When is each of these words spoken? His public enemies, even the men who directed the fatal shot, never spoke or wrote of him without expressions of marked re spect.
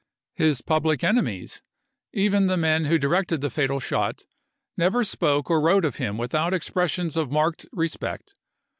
His 0.33 0.63
public 0.63 1.03
enemies, 1.03 1.61
even 2.11 2.47
the 2.47 2.57
men 2.57 2.85
who 2.85 2.97
directed 2.97 3.41
the 3.41 3.51
fatal 3.51 3.79
shot, 3.79 4.23
never 4.75 5.03
spoke 5.03 5.47
or 5.47 5.61
wrote 5.61 5.85
of 5.85 5.97
him 5.97 6.17
without 6.17 6.55
expressions 6.55 7.15
of 7.15 7.29
marked 7.31 7.67
re 7.71 7.87
spect. 7.87 8.33